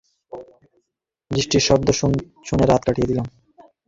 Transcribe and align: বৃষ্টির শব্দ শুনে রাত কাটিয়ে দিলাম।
বৃষ্টির 1.31 1.63
শব্দ 1.67 1.87
শুনে 2.47 2.65
রাত 2.65 2.81
কাটিয়ে 2.85 3.09
দিলাম। 3.09 3.27